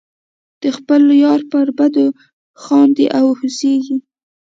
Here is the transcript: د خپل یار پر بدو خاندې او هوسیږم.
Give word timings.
د 0.61 0.63
خپل 0.77 1.01
یار 1.23 1.41
پر 1.51 1.67
بدو 1.77 2.07
خاندې 2.63 3.05
او 3.19 3.25
هوسیږم. 3.39 3.99